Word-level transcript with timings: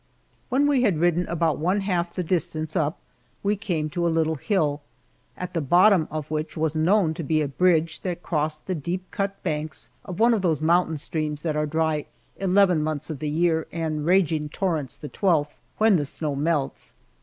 When 0.49 0.65
we 0.65 0.81
had 0.81 0.97
ridden 0.99 1.27
about 1.27 1.59
one 1.59 1.81
half 1.81 2.15
the 2.15 2.23
distance 2.23 2.75
up 2.75 2.97
we 3.43 3.55
came 3.55 3.87
to 3.91 4.07
a 4.07 4.09
little 4.09 4.33
hill, 4.33 4.81
at 5.37 5.53
the 5.53 5.61
bottom 5.61 6.07
of 6.09 6.31
which 6.31 6.57
was 6.57 6.75
known 6.75 7.13
to 7.13 7.21
be 7.21 7.39
a 7.43 7.47
bridge 7.47 7.99
that 7.99 8.23
crossed 8.23 8.65
the 8.65 8.73
deep 8.73 9.11
cut 9.11 9.43
banks 9.43 9.91
of 10.03 10.19
one 10.19 10.33
of 10.33 10.41
those 10.41 10.59
mountain 10.59 10.97
streams 10.97 11.43
that 11.43 11.55
are 11.55 11.67
dry 11.67 12.07
eleven 12.37 12.81
months 12.81 13.11
of 13.11 13.19
the 13.19 13.29
year 13.29 13.67
and 13.71 14.03
raging 14.07 14.49
torrents 14.49 14.95
the 14.95 15.07
twelfth, 15.07 15.53
when 15.77 15.97
the 15.97 16.05
snow 16.05 16.35
melts. 16.35 16.95